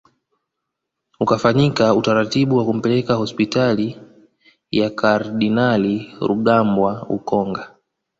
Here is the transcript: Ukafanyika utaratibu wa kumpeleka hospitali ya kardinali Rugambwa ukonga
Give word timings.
Ukafanyika 1.23 1.85
utaratibu 1.95 2.57
wa 2.57 2.65
kumpeleka 2.65 3.13
hospitali 3.15 3.97
ya 4.71 4.89
kardinali 4.89 6.13
Rugambwa 6.27 6.91
ukonga 7.09 7.75